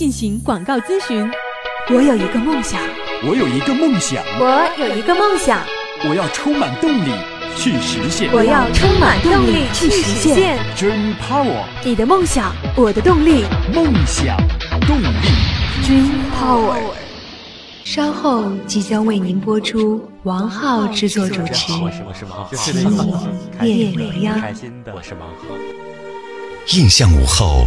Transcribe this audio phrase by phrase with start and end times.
[0.00, 1.30] 进行广告咨询。
[1.90, 2.80] 我有一个梦想，
[3.22, 5.62] 我有一个梦想，我有一个梦想，
[6.08, 7.10] 我要充满动力
[7.54, 10.58] 去实现，我要充满动力去实现。
[10.74, 13.44] Dream Power，你的梦想，我的动力，
[13.74, 14.38] 梦想
[14.86, 15.04] 动力。
[15.84, 16.78] Dream Power。
[17.84, 24.38] 稍后即将为您播出王浩制作主持我是我是王浩，《情迷夜未央》。
[24.40, 25.54] 开心的，我是王浩。
[26.68, 27.66] 印象午后，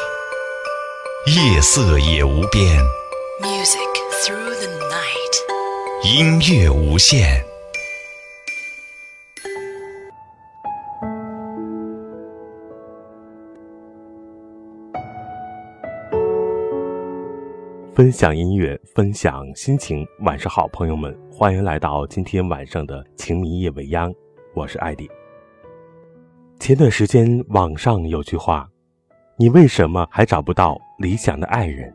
[1.27, 2.83] 夜色也无边
[3.39, 3.77] ，Music
[4.23, 5.35] through the night。
[6.03, 7.45] 音乐无限。
[17.93, 20.03] 分享音乐，分享心情。
[20.21, 24.11] 晚上好，朋友们，欢迎来到今天晚上的情迷夜未央，
[24.55, 25.07] 我是艾迪。
[26.59, 28.67] 前段时间网上有句话
[29.41, 31.91] ：“你为什么还找不到理想的爱人？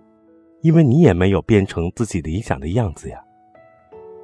[0.62, 3.22] 因为你也没有变成自己理想的样子呀。”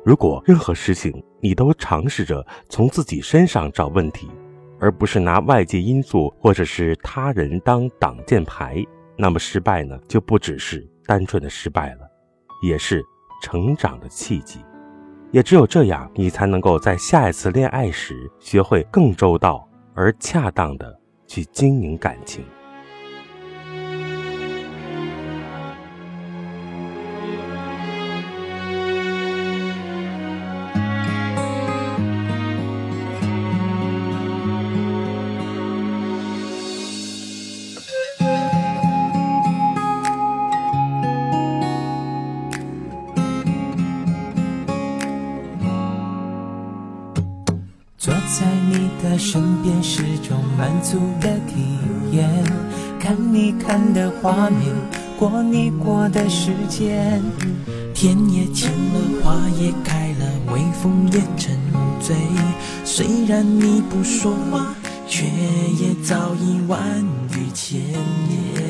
[0.04, 4.28] 如果任何事情你都尝试着从自己身上找问题，
[4.80, 8.84] 而不是拿外界因素或者是他人当挡箭牌，
[9.16, 12.10] 那么失败呢，就不只是单纯的失败了，
[12.60, 13.00] 也是
[13.40, 14.58] 成长的契机。
[15.30, 22.44] 也只有这样，你才能够在下一次恋爱时学会更周到而恰当的去经营感情。
[48.02, 51.78] 坐在你的身边是种满足的体
[52.10, 52.28] 验，
[52.98, 54.74] 看你看的画面，
[55.16, 57.22] 过你过的时间，
[57.94, 61.56] 天也晴了，花也开了，微风也沉
[62.00, 62.16] 醉。
[62.84, 64.74] 虽然你不说话，
[65.06, 66.82] 却也早已万
[67.36, 68.62] 语千言。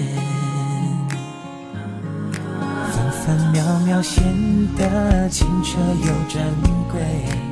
[2.90, 4.22] 分分秒秒显
[4.76, 6.44] 得清澈又珍
[6.92, 7.51] 贵。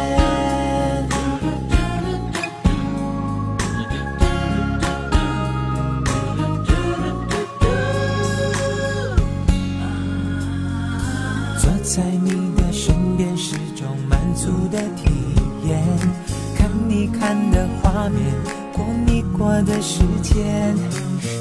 [19.41, 20.75] 过的时间，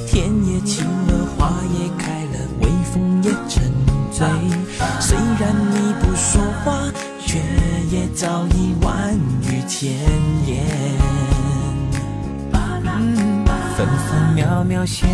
[0.06, 3.70] 天也晴了，花也开了，微风也沉
[4.10, 4.26] 醉。
[4.98, 7.38] 虽然你不说话，却
[7.90, 9.92] 也早已万语千
[10.46, 10.64] 言。
[13.76, 15.06] 分分秒秒显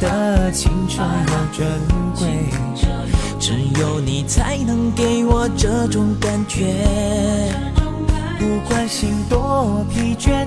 [0.00, 1.68] 得清澈又珍
[2.16, 2.26] 贵。
[3.38, 6.74] 只有你才能给我这种感觉。
[8.38, 10.46] 不管心多疲倦，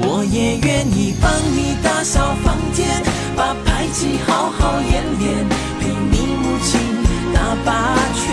[0.00, 3.02] 我也愿意帮你打扫房间，
[3.36, 5.46] 把排气好好演练，
[5.80, 6.80] 陪你母亲
[7.34, 8.26] 打八圈，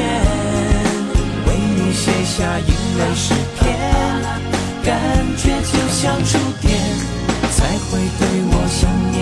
[1.47, 3.63] 为你写下英美诗篇，
[4.83, 4.93] 感
[5.37, 6.71] 觉就像触电，
[7.51, 7.57] 才
[7.89, 8.21] 会对
[8.51, 9.15] 我想念。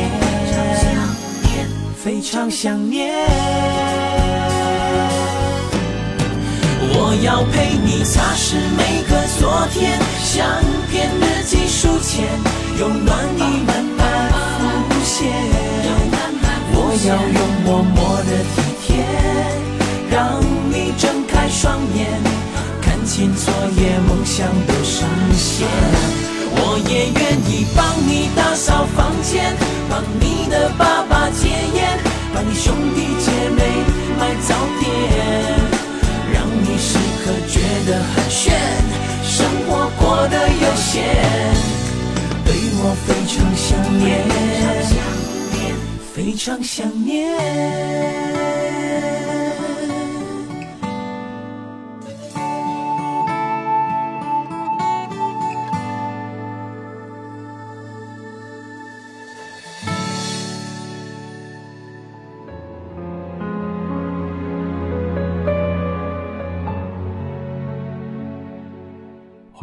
[2.04, 4.33] 非常想念。
[7.14, 10.44] 我要陪你擦拭每个昨天，相
[10.90, 12.26] 片日记书签，
[12.80, 14.32] 有暖意慢慢
[14.90, 15.30] 浮现。
[16.74, 19.06] 我要用默默的体贴，
[20.10, 22.10] 让你睁开双眼，
[22.82, 25.06] 看清昨夜梦想都实
[25.38, 25.68] 现。
[26.56, 29.56] 我也愿意帮你打扫房间，
[29.88, 31.96] 帮你的爸爸戒烟，
[32.34, 33.86] 帮你兄弟姐妹
[34.18, 35.63] 买早点，
[37.86, 38.54] 得很炫，
[39.24, 41.04] 生活过得悠闲，
[42.46, 43.68] 对我非常想
[44.00, 44.04] 念，
[46.14, 47.14] 非常想念。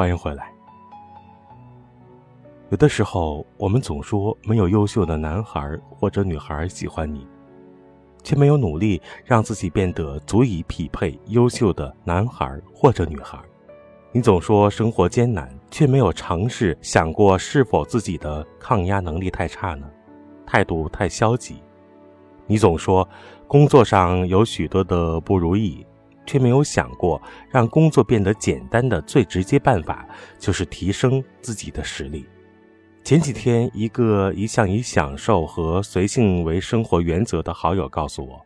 [0.00, 0.50] 欢迎回来。
[2.70, 7.29] 有的时候，我们总说没有优秀的男孩或者女孩喜欢你，
[8.23, 13.38] 却没有努力让自己变得足以匹配优秀的男孩或者女孩。
[14.11, 19.87] 你总说生活艰难，却没有尝试想过是否自己的抗压能力太差呢？
[20.46, 21.62] 态度太消极。
[22.46, 23.06] 你总说
[23.46, 25.87] 工作上有许多的不如意。
[26.31, 30.06] 却没有想过，让工作变得简单的最直接办法，
[30.38, 32.25] 就是提升自己的实力。
[33.03, 38.41] 前几天，一个一向以享受和随性为生活原则的好友告诉我，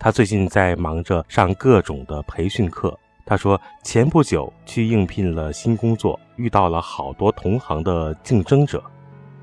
[0.00, 2.98] 他最近在忙着上各种的培训课。
[3.24, 8.82] 他说，前不久去应聘了新工作，遇到了好多同行的竞争者。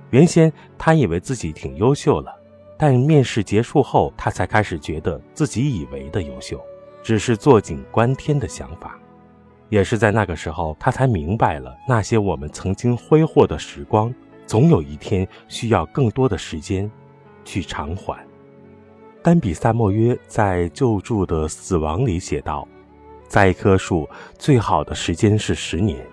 [0.10, 2.36] 原先他以为自己挺优秀了，
[2.78, 6.62] 但面试结束后，他才开始觉得自己以为的优秀。
[7.06, 8.98] 只是坐井观天的想法，
[9.70, 14.12] 也是在那个时候，他才明白了那些我们曾经挥霍的时光，
[14.48, 16.90] 总有一天需要更多的时间
[17.44, 18.26] 去偿还。
[19.22, 22.68] 丹比萨莫约在《救助的死亡》里写道
[23.30, 24.10] ：“栽一棵树，
[24.40, 26.04] 最好的时间是十年，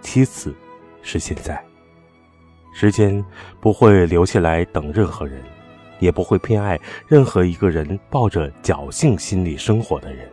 [0.00, 0.52] 其次
[1.02, 1.64] 是现在。
[2.74, 3.24] 时间
[3.60, 5.40] 不会留下来等任何人。”
[6.00, 10.28] 也不会偏爱任何一个人抱着侥幸心理生活的人，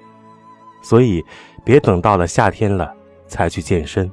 [0.82, 1.24] 所以
[1.64, 2.94] 别等到了夏天了
[3.28, 4.12] 才去健身，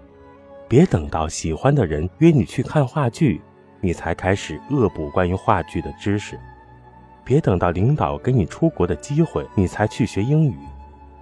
[0.69, 3.41] 别等到喜欢的人约你去看话剧，
[3.81, 6.39] 你才开始恶补关于话剧的知识，
[7.25, 10.55] 别等到领导给你出国的机会，你才去学英语。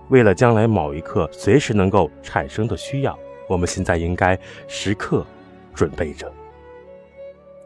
[0.08, 5.24] 为了将来某一刻随时能够产生的需要，我们现在应该时刻
[5.74, 6.30] 准备着。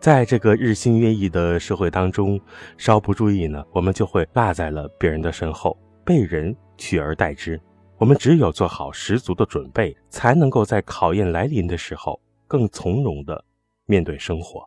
[0.01, 2.41] 在这个日新月异的社会当中，
[2.77, 7.61] 稍不注意呢，我们就会落在了别人的身后，被人取而代之。
[8.01, 13.45] 我们只有做好十足的准备，才能够在考验来临的时候，更从容的
[13.87, 14.65] 面对生活。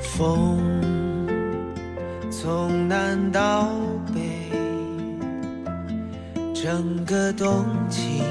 [0.00, 0.60] 风
[2.30, 3.68] 从南到
[4.14, 4.20] 北，
[6.54, 8.22] 整个冬季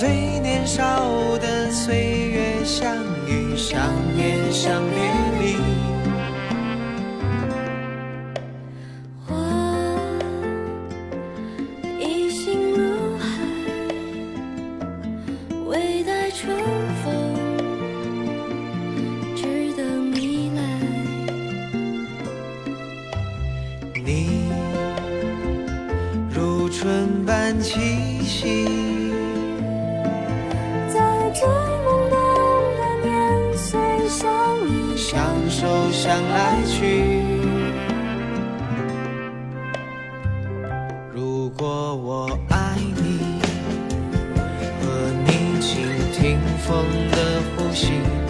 [0.00, 0.08] 最
[0.40, 5.19] 年少的岁月相遇、相念、相恋。
[41.60, 43.20] 过我爱你，
[44.80, 48.29] 和你倾听风的呼吸。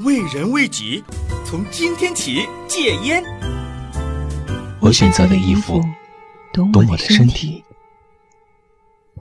[0.00, 1.02] 为人为己，
[1.44, 3.20] 从今天起戒烟。
[4.78, 5.82] 我选择的衣服，
[6.52, 7.64] 懂我的身体；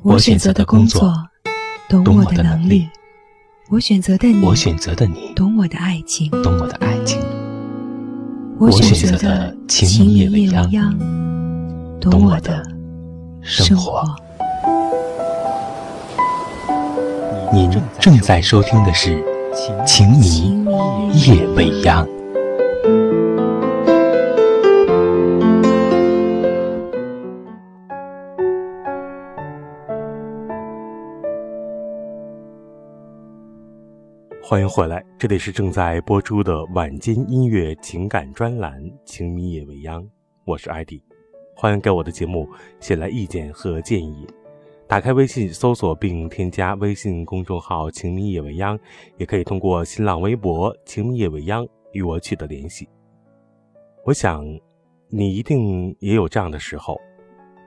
[0.04, 1.12] 我选择的工作，
[1.90, 2.88] 懂我的能力；
[3.70, 7.20] 我选择的你，我选择的你，懂我的爱情，懂我的爱情；
[8.60, 10.96] 我选择的情迷夜未央，
[12.00, 12.64] 懂我的
[13.42, 14.04] 生活。
[17.52, 19.24] 您正在收听的是。
[19.88, 20.57] 情迷
[21.14, 22.08] 夜未央。
[34.44, 40.02] 欢迎回来，这里是正在播出的晚间音乐情感专栏《情迷夜未央》，
[40.46, 41.04] 我是艾迪，
[41.54, 42.48] 欢迎给我的节目
[42.80, 44.26] 写来意见和建议。
[44.88, 48.80] 打开微信搜索并添加微信公众号“情迷夜未央”，
[49.20, 52.88] 也可以通过新浪微博“情迷夜未央”与我取得联系。
[54.06, 54.46] 我想，
[55.10, 56.98] 你一定也有这样的时候，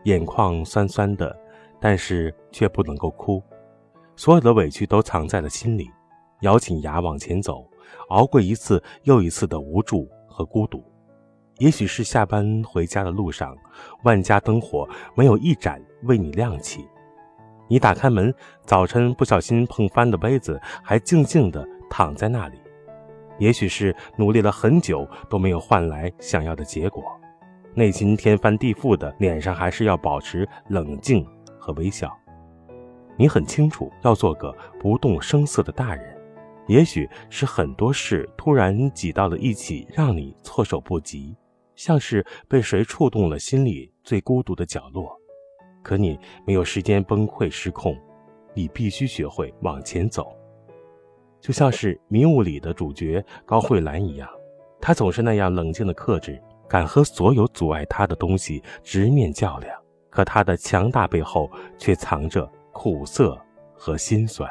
[0.05, 1.39] 眼眶酸酸的，
[1.79, 3.43] 但是却不能够哭，
[4.17, 5.91] 所有的委屈都藏在了心里，
[6.41, 7.69] 咬紧牙往前走，
[8.09, 10.83] 熬过一次又一次的无助和孤独。
[11.59, 13.55] 也许是下班回家的路上，
[14.05, 16.87] 万家灯火没有一盏为你亮起。
[17.71, 18.35] 你打开门，
[18.67, 22.59] 早晨不小心碰翻的杯子还静静地躺在那里。
[23.39, 27.05] 也许是努力了很久都没有换来想要的结果，
[27.73, 31.25] 内心天翻地覆的，脸上还是要保持冷静
[31.61, 32.13] 和微笑。
[33.17, 36.19] 你很清楚要做个不动声色的大人。
[36.67, 41.37] 也许是很多事突然挤到了一起，让你措手不及，
[41.77, 45.20] 像是被谁触动了心里最孤独的角落。
[45.83, 47.97] 可你没有时间崩溃失控，
[48.55, 50.37] 你必须学会往前走。
[51.41, 54.29] 就像是《迷雾》里的主角高慧兰一样，
[54.81, 59.75] 她总是那样冷静的克制，敢和所有阻碍她的东西直面较量，
[60.11, 63.39] 可她的强大背后却藏着苦涩
[63.73, 64.51] 和心酸。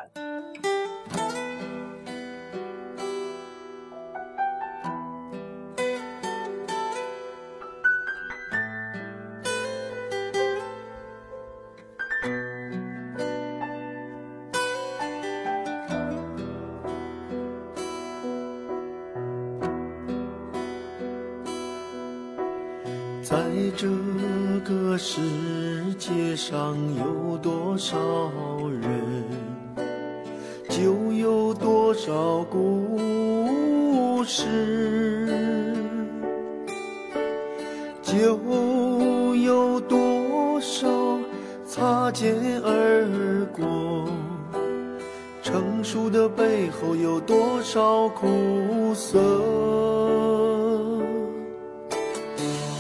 [45.52, 49.18] 成熟的背后有多少苦涩？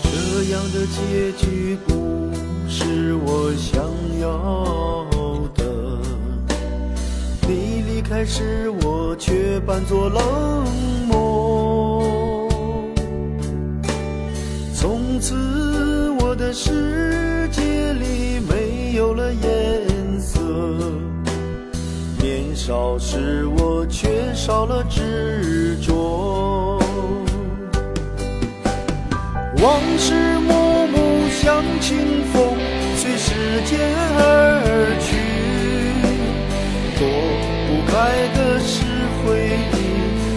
[0.03, 2.29] 这样的结局不
[2.69, 3.83] 是我想
[4.21, 4.29] 要
[5.55, 5.65] 的。
[7.47, 10.21] 你离开时，我却扮作冷
[11.07, 12.47] 漠。
[14.75, 15.33] 从此，
[16.19, 17.18] 我的世
[22.69, 26.77] 少时，我缺少了执着。
[29.57, 30.13] 往事
[30.47, 31.97] 幕幕像清
[32.31, 32.55] 风，
[32.95, 33.33] 随时
[33.65, 33.79] 间
[34.19, 34.21] 而
[35.01, 35.17] 去。
[36.99, 37.01] 躲
[37.65, 37.97] 不开
[38.37, 38.85] 的是
[39.17, 39.25] 回
[39.73, 39.75] 忆，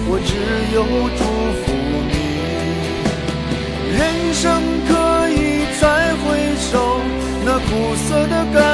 [0.09, 0.33] 我只
[0.73, 0.79] 有
[1.19, 1.21] 祝
[1.61, 1.65] 福
[2.09, 2.15] 你。
[3.93, 4.01] 人
[4.33, 4.41] 生
[4.89, 4.91] 可
[5.29, 5.37] 以
[5.79, 5.85] 再
[6.25, 6.25] 回
[6.57, 6.73] 首，
[7.45, 8.72] 那苦涩的感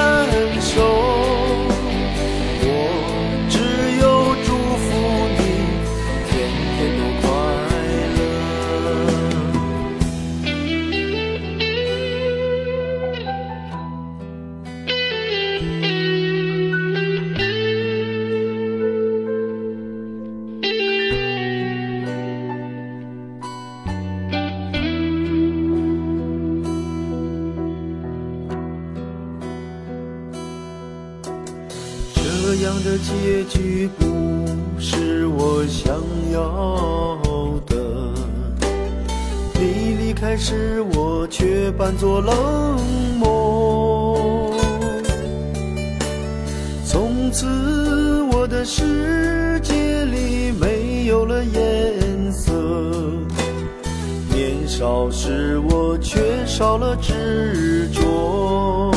[55.20, 58.92] 是，我缺少了执着。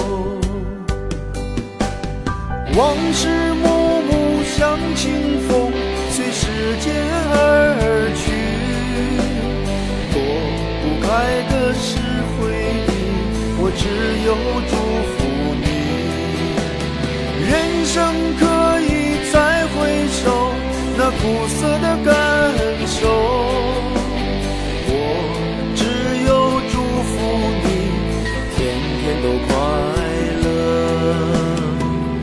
[2.78, 5.74] 往事幕幕像清风，
[6.12, 6.94] 随时间
[7.34, 8.22] 而去。
[10.14, 10.22] 躲
[10.84, 11.10] 不开
[11.50, 11.98] 的是
[12.38, 12.40] 回
[12.86, 12.90] 忆，
[13.58, 13.82] 我只
[14.24, 14.30] 有
[14.70, 14.72] 祝
[15.10, 15.18] 福
[15.58, 15.66] 你。
[17.50, 17.52] 人
[17.84, 17.98] 生
[18.38, 18.46] 可
[18.80, 18.86] 以
[19.34, 20.22] 再回首，
[20.96, 22.14] 那苦涩的感
[22.86, 23.50] 受。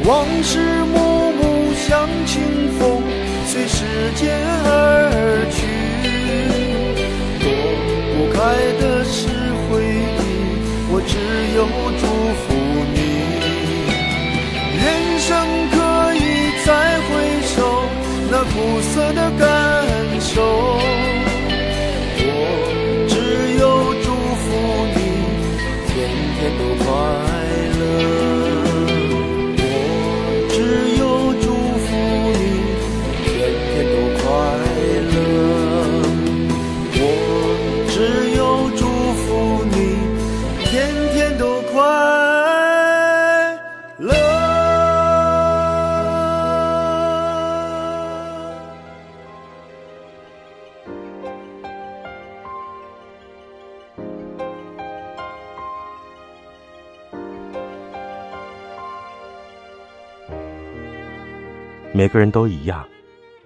[0.09, 0.67] 往事
[61.98, 62.88] 每个人都一样，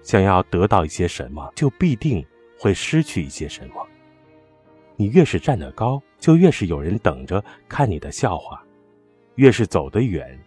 [0.03, 2.23] 想要得到一些什么，就必定
[2.59, 3.87] 会失去一些什么。
[4.95, 8.59] 你越是站得高，就越是有人等着看你的笑话；
[9.37, 10.39] 越是走得远，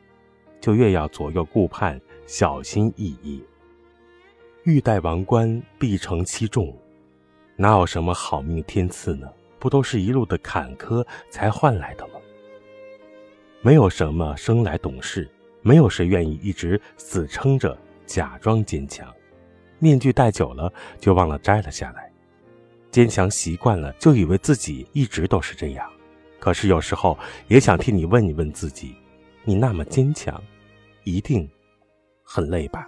[0.62, 3.44] 就越要左右顾盼，小心翼翼。
[4.66, 6.78] 欲戴王冠，必承其重，
[7.56, 9.28] 哪有什么好命天赐呢？
[9.58, 12.20] 不都是一路的坎坷才换来的吗？
[13.64, 15.28] 没有什么生来懂事，
[15.64, 17.76] 没有谁愿意一直死撑着。
[18.06, 19.14] 假装坚强，
[19.80, 22.12] 面具戴久了就忘了摘了下来。
[22.92, 25.92] 坚强习惯了，就以为自己一直都是这样。
[26.40, 28.96] 可是有时候也想替你问一问自己：
[29.44, 30.42] 你那么坚强，
[31.04, 31.50] 一定
[32.24, 32.88] 很累吧？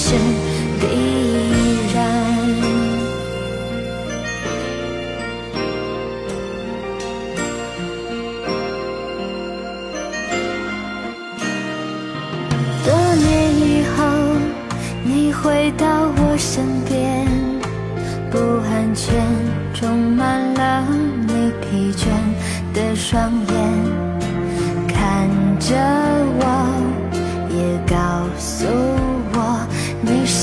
[0.00, 0.14] 是
[0.78, 0.86] 必
[1.92, 1.96] 然。
[12.84, 13.26] 多年
[13.58, 14.06] 以后，
[15.02, 15.84] 你回到
[16.16, 17.26] 我身边，
[18.30, 18.38] 不
[18.70, 19.12] 安全
[19.74, 20.86] 充满了
[21.26, 22.06] 你疲倦
[22.72, 23.56] 的双眼，
[24.86, 25.74] 看着
[26.38, 26.44] 我，
[27.50, 27.56] 也
[27.92, 27.96] 告
[28.38, 28.87] 诉。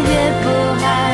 [0.00, 0.48] 也不
[0.84, 1.13] 爱。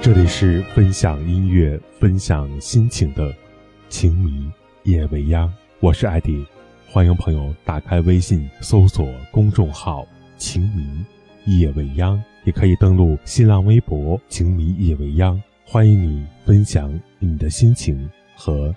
[0.00, 3.34] 这里是分享音乐、分享心情的
[3.90, 4.48] “情迷
[4.84, 6.46] 夜未央”，我是艾迪，
[6.86, 10.06] 欢迎朋友打开微信搜索公众号
[10.38, 11.04] “情迷
[11.46, 18.74] 夜未央”，也可以登录新浪微博“情迷夜未央”，欢迎你分享你的心情和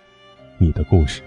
[0.58, 1.22] 你的故事。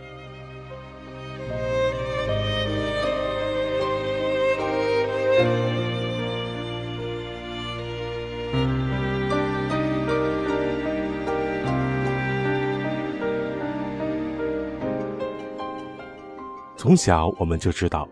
[16.94, 18.08] 从小我们就知道，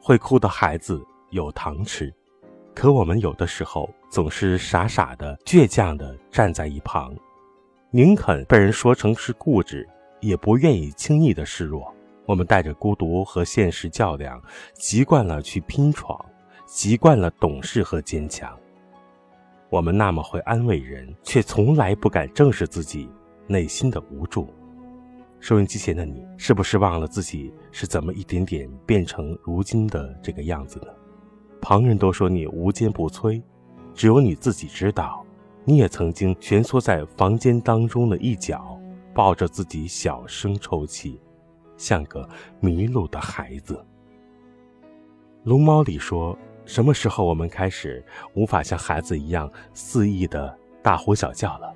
[0.00, 2.10] 会哭的孩子有糖吃，
[2.74, 7.14] 可我们有的时候总是傻傻的、倔强的站在一旁，
[7.90, 9.86] 宁肯被人说成是固执，
[10.20, 11.94] 也不愿意轻易的示弱。
[12.24, 14.42] 我们带着孤独和现实较量，
[14.76, 16.18] 习惯了去拼闯，
[16.64, 18.58] 习惯了懂事和坚强。
[19.68, 23.10] 我们那么会安慰人，却从来不敢正视自己
[23.46, 24.48] 内心的无助。
[25.42, 30.86] 收音机前的你，是不是忘了自己是怎么一点点变成如今的这个样子呢？
[31.60, 33.42] 旁人都说你无坚不摧，
[33.92, 35.26] 只有你自己知道，
[35.64, 38.78] 你也曾经蜷缩在房间当中的一角，
[39.12, 41.20] 抱着自己小声抽泣，
[41.76, 42.26] 像个
[42.60, 43.74] 迷路的孩子。
[45.42, 48.00] 《龙猫》里说，什么时候我们开始
[48.34, 51.74] 无法像孩子一样肆意的大呼小叫了？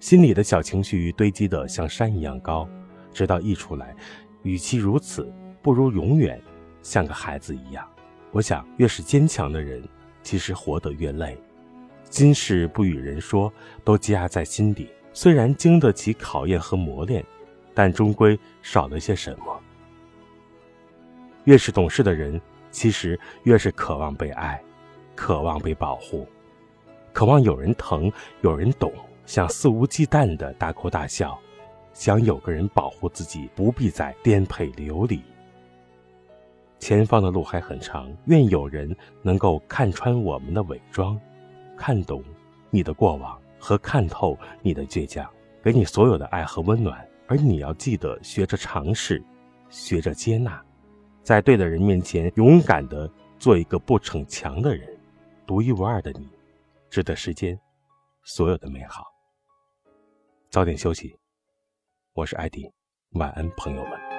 [0.00, 2.68] 心里的小情绪堆积的像山一样高。
[3.12, 3.94] 直到溢出来，
[4.42, 6.40] 与其如此，不如永远
[6.82, 7.86] 像个孩子一样。
[8.32, 9.82] 我想，越是坚强的人，
[10.22, 11.36] 其实活得越累。
[12.08, 13.52] 心事不与人说，
[13.84, 14.88] 都积压在心底。
[15.12, 17.24] 虽然经得起考验和磨练，
[17.74, 19.60] 但终归少了些什么。
[21.44, 24.62] 越是懂事的人，其实越是渴望被爱，
[25.16, 26.28] 渴望被保护，
[27.12, 28.92] 渴望有人疼，有人懂，
[29.26, 31.36] 想肆无忌惮的大哭大笑。
[32.00, 35.22] 想有个人保护自己，不必再颠沛流离。
[36.78, 41.20] 前方的路还很长，愿有人能够看穿我们的伪装，
[41.76, 42.24] 看懂
[42.70, 45.30] 你的过往和看透你的倔强，
[45.62, 47.06] 给你所有的爱和温暖。
[47.26, 49.22] 而你要记得学着尝试，
[49.68, 50.58] 学着接纳，
[51.22, 54.88] 在对的人面前勇敢的做一个不逞强的人。
[55.46, 56.26] 独一无二的你，
[56.88, 57.60] 值得世间
[58.24, 59.04] 所有的美好。
[60.48, 61.19] 早点休息。
[62.12, 62.68] 我是艾迪，
[63.10, 64.09] 晚安，朋友们。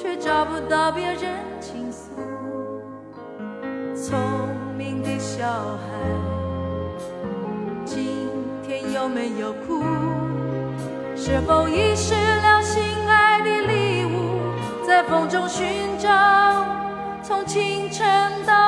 [0.00, 2.12] 却找不到别人倾诉？
[3.96, 4.16] 聪
[4.76, 5.88] 明的小孩，
[7.84, 8.28] 今
[8.62, 9.82] 天有没有哭？
[11.16, 14.38] 是否遗失了心爱的礼物，
[14.86, 15.66] 在风中寻
[15.98, 16.64] 找，
[17.20, 18.06] 从清晨
[18.46, 18.67] 到